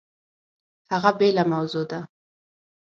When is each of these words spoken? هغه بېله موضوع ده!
هغه 0.91 1.11
بېله 1.19 1.43
موضوع 1.53 1.85
ده! 1.91 1.99